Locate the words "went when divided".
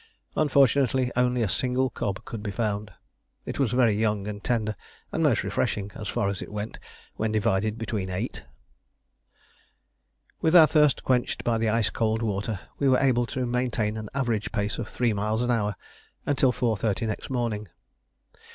6.51-7.77